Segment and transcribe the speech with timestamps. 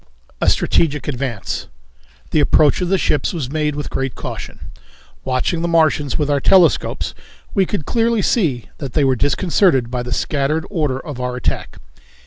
[0.41, 1.67] A Strategic Advance.
[2.31, 4.71] The approach of the ships was made with great caution.
[5.23, 7.13] Watching the Martians with our telescopes
[7.53, 11.77] we could clearly see that they were disconcerted by the scattered order of our attack.